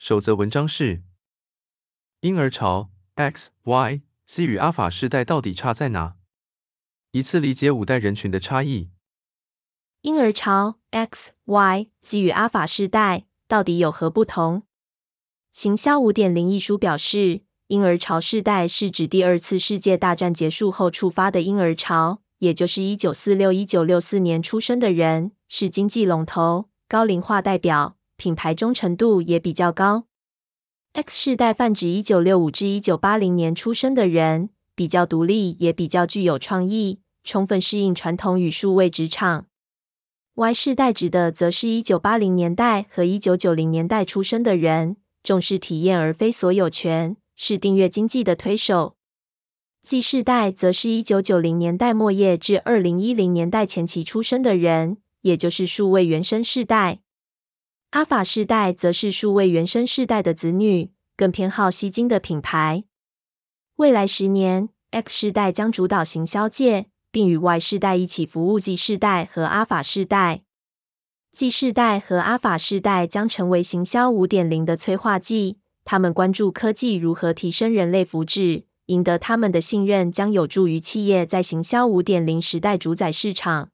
[0.00, 1.02] 首则文章是：
[2.22, 6.16] 婴儿潮 X、Y、Z 与阿法世代到底差在哪？
[7.10, 8.88] 一次理解五代人群的差异。
[10.00, 14.62] 婴儿潮 X、Y、Z 与阿法世代到底有何不同？
[15.52, 30.04] 行销五点零一书表示，婴儿潮世代是指第二次世界大战结束后触发的婴儿潮，也就是一九四六一九六四年出生的人，是经济龙头，高龄化代表，品牌忠诚度也比较高。
[30.92, 34.50] X 世代泛指一九六五至一九八零年出生的人。
[34.76, 39.46] 比较独立，也比较具有创意，充分适应传统与数位职场。
[40.34, 48.96] Y 世代指的则是一九八零年代和一九九零年代出生的人，重视体验而非所有权，是订阅经济的推手。
[49.82, 57.00] Z 世代则是一九九零年代末叶至二零一零年代前期出生的人，也就是数位原生世代。
[57.90, 62.84] 阿法世代则是数位原生世代的子女，更偏好吸睛的品牌。
[63.74, 70.42] 未来十年，X 世代将主导行销界，并与 Y 世代一起服务 Z 世代和阿法世代。
[71.32, 83.70] Z 世代和阿法世代将成为行销五点零的催化剂，他们关注科技如何提升人类福祉，赢得他们的信任将有助于企业在行销五点零时代主宰市场。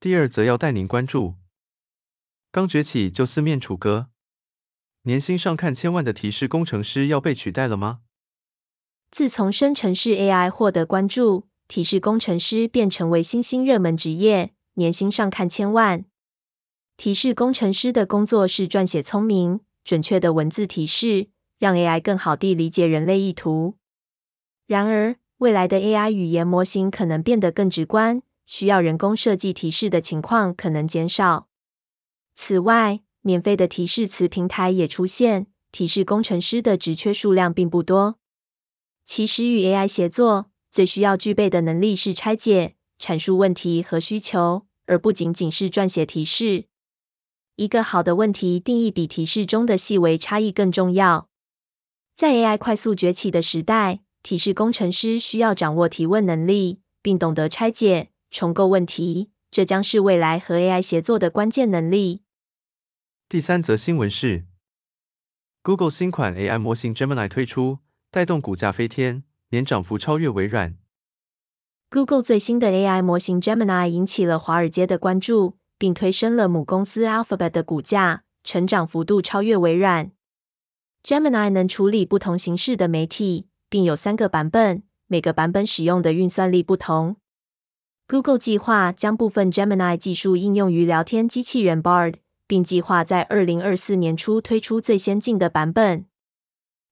[0.00, 1.34] 第二则要带您关注，
[2.54, 4.06] 刚崛起就四面楚歌，
[5.02, 7.98] 年薪上看千万的提示工程师要被取代了吗？
[9.10, 16.04] 自从生成式 AI 获得关注，提示工程师便成为新兴热门职业，年薪上看千万。
[16.96, 21.26] 提示工程师的工作是撰写聪明、准确的文字提示，
[21.58, 23.74] 让 AI 更好地理解人类意图。
[24.68, 31.48] 然而，未来的 AI 语言模型可能变得更直观，需要人工设计提示的情况可能减少。
[32.34, 38.18] 此外，免费的提示词平台也出现，提示工程师的职缺数量并不多。
[39.04, 46.66] 其实与 AI 协作，最需要具备的能力是拆解、阐述问题和需求，而不仅仅是撰写提示。
[47.56, 51.28] 一个好的问题定义比提示中的细微差异更重要。
[52.16, 62.22] 在 AI 快速崛起的时代，提示工程师需要掌握提问能力，并懂得拆解、重构问题，这将是未来和 AI 协作的关键能力。
[63.28, 64.46] 第三则新闻是
[65.62, 67.78] ，Google 新款 AI 模型 Gemini 推出。
[68.10, 70.76] 带动股价飞天，年涨幅超越微软。
[71.88, 80.10] Google 最新的 AI 模型 Gemini 引起了华尔街的关注，并推升了母公司 Alphabet 的股价，成长幅度超越微软。
[81.04, 87.14] Gemini 能处理不同形式的媒体，并有三个版本，每个版本使用的运算力不同。
[88.14, 92.14] Google 计划将部分 Gemini 技术应用于聊天机器人 Bard，
[92.46, 96.04] 并计划在二零二四年初推出最先进的版本。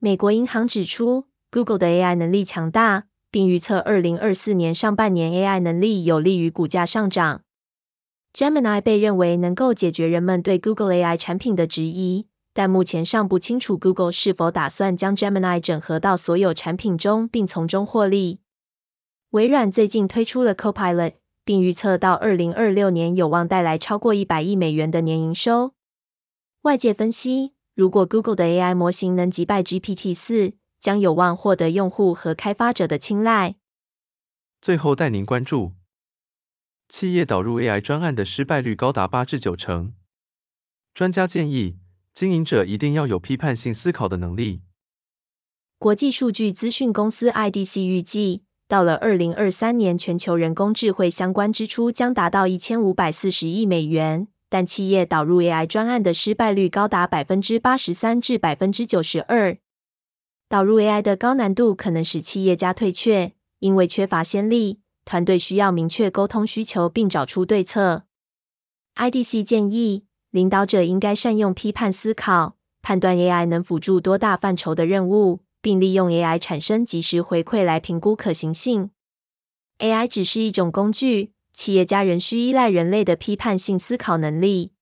[0.00, 7.42] 美国银行指出，Google 的 AI 能力强大，并预测2024年上半年 AI 能力有利于股价上涨。
[8.34, 18.40] Gemini 被认为能够解决人们对 Google AI 产品的质疑，但目前尚不清楚 Google 是否打算将 Gemini 整合到所有产品中并从中获利。
[19.34, 21.14] 微软最近推出了 Copilot，
[21.44, 25.74] 并预测到二零二六年有望带来超过一百亿美元的年营收。
[26.62, 33.56] 外界分析，如果 Google 的 AI 模型能击败 GPT 四将有望获得用户和开发者的青睐。
[34.60, 35.72] 最后带您关注，
[36.88, 39.94] 企业导入 AI 专案的失败率高达八至九成。
[40.94, 41.76] 专家建议，
[42.14, 44.62] 经营者一定要有批判性思考的能力。
[45.78, 54.28] 国际数据资讯公司 IDC 预计，到了2023年，全球人工智慧相关支出将达到一千五百四十亿美元。
[54.50, 59.58] 但企业导入 AI 专案的失败率高达百分之八十三至百分之九十二。
[60.48, 68.04] 导入 AI 的高难度可能使企业家退却，因为缺乏先例，团队需要明确沟通需求并找出对策。
[68.94, 78.90] IDC 建议，领导者应该善用批判思考，判断 AI 能辅助多大范畴的任务，并利用 AI 产生即时回馈来评估可行性。
[79.78, 81.32] AI 只是一种工具。
[81.54, 84.72] 企业家仍需依赖人类的批判性思考能力。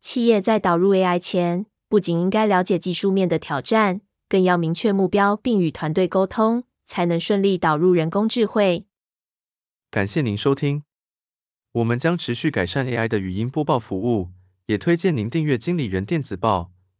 [0.00, 8.86] 企业在导入 AI 前，不仅应该了解技术面的挑战，更要明确目标并与团队沟通，才能顺利导入人工智慧。
[9.90, 10.82] 感谢您收听，
[11.72, 14.30] 我们将持续改善 AI 的语音播报服务，
[14.64, 16.71] 也推荐您订阅经理人电子报，